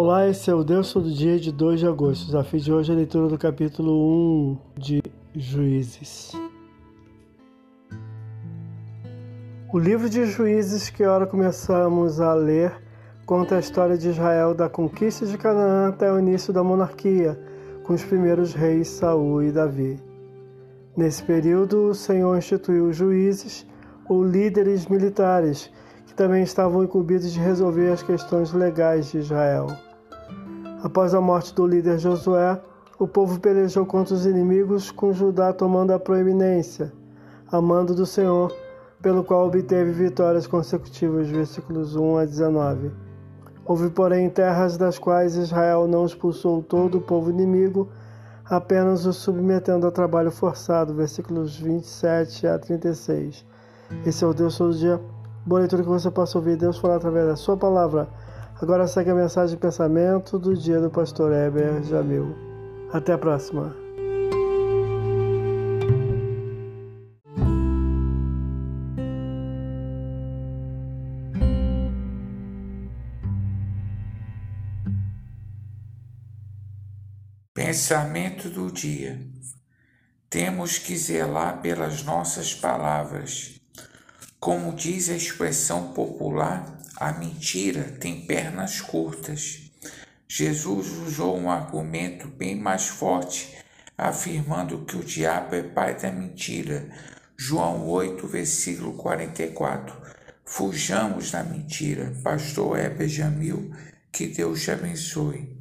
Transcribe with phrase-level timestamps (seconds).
[0.00, 2.22] Olá, esse é o Deus Todo Dia de 2 de agosto.
[2.22, 5.02] O desafio de hoje é a leitura do capítulo 1 de
[5.34, 6.30] Juízes.
[9.72, 12.80] O livro de Juízes que ora começamos a ler
[13.26, 17.36] conta a história de Israel da conquista de Canaã até o início da monarquia,
[17.82, 20.00] com os primeiros reis Saul e Davi.
[20.96, 23.66] Nesse período, o Senhor instituiu juízes
[24.08, 25.72] ou líderes militares
[26.06, 29.87] que também estavam incumbidos de resolver as questões legais de Israel.
[30.80, 32.60] Após a morte do líder Josué,
[33.00, 36.92] o povo pelejou contra os inimigos, com Judá tomando a proeminência,
[37.50, 38.54] amando do Senhor,
[39.02, 41.28] pelo qual obteve vitórias consecutivas.
[41.28, 42.92] Versículos 1 a 19.
[43.64, 47.88] Houve, porém, terras das quais Israel não expulsou todo o povo inimigo,
[48.44, 50.94] apenas os submetendo a trabalho forçado.
[50.94, 53.44] Versículos 27 a 36.
[54.06, 55.00] Esse é o Deus todo dia.
[55.44, 58.08] Boa leitura que você possa ouvir Deus falar através da sua palavra
[58.60, 62.34] Agora segue a mensagem de pensamento do dia do pastor Heber Jamil.
[62.92, 63.72] Até a próxima.
[77.54, 79.20] Pensamento do dia.
[80.28, 83.60] Temos que zelar pelas nossas palavras.
[84.40, 89.72] Como diz a expressão popular, a mentira tem pernas curtas.
[90.28, 93.58] Jesus usou um argumento bem mais forte,
[93.96, 96.88] afirmando que o diabo é pai da mentira.
[97.36, 100.00] João 8, versículo 44.
[100.44, 102.14] Fujamos da mentira.
[102.22, 103.74] Pastor Heber Jamil,
[104.12, 105.57] que Deus te abençoe.